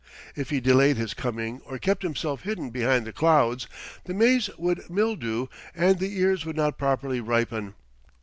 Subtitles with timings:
[0.35, 3.67] If he delayed his coming or kept himself hidden behind the clouds,
[4.05, 7.75] the maize would mildew and the ears would not properly ripen.